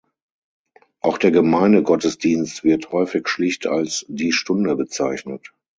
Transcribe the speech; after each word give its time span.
Auch 1.01 1.19
der 1.19 1.29
Gemeindegottesdienst 1.29 2.63
wird 2.63 2.91
häufig 2.91 3.27
schlicht 3.27 3.67
als 3.67 4.03
"die 4.09 4.31
Stunde" 4.31 4.75
bezeichnet. 4.75 5.53